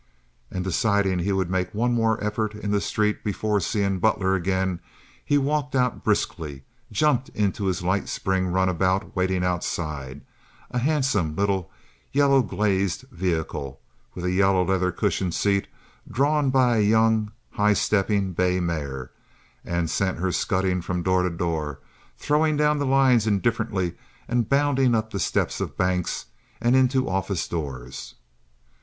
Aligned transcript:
And 0.49 0.63
deciding 0.63 1.19
he 1.19 1.31
would 1.31 1.51
make 1.51 1.75
one 1.75 1.93
more 1.93 2.17
effort 2.23 2.55
in 2.55 2.71
the 2.71 2.81
street 2.81 3.23
before 3.23 3.59
seeing 3.59 3.99
Butler 3.99 4.33
again, 4.33 4.79
he 5.23 5.37
walked 5.37 5.75
out 5.75 6.03
briskly, 6.03 6.63
jumped 6.91 7.29
into 7.35 7.65
his 7.65 7.83
light 7.83 8.09
spring 8.09 8.47
runabout 8.47 9.15
waiting 9.15 9.43
outside—a 9.45 10.79
handsome 10.79 11.35
little 11.35 11.69
yellow 12.11 12.41
glazed 12.41 13.03
vehicle, 13.11 13.79
with 14.15 14.25
a 14.25 14.31
yellow 14.31 14.65
leather 14.65 14.91
cushion 14.91 15.31
seat, 15.31 15.67
drawn 16.11 16.49
by 16.49 16.77
a 16.77 16.81
young, 16.81 17.31
high 17.51 17.73
stepping 17.73 18.33
bay 18.33 18.59
mare—and 18.59 19.87
sent 19.87 20.17
her 20.17 20.31
scudding 20.31 20.81
from 20.81 21.03
door 21.03 21.21
to 21.21 21.29
door, 21.29 21.79
throwing 22.17 22.57
down 22.57 22.79
the 22.79 22.87
lines 22.87 23.27
indifferently 23.27 23.93
and 24.27 24.49
bounding 24.49 24.95
up 24.95 25.11
the 25.11 25.19
steps 25.19 25.61
of 25.61 25.77
banks 25.77 26.25
and 26.59 26.75
into 26.75 27.07
office 27.07 27.47
doors. 27.47 28.15